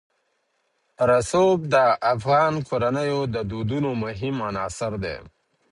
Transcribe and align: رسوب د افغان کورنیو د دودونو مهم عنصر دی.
رسوب 1.09 1.57
د 1.73 1.75
افغان 2.13 2.53
کورنیو 2.67 3.19
د 3.33 3.35
دودونو 3.51 3.89
مهم 4.03 4.35
عنصر 4.47 4.93
دی. 5.03 5.17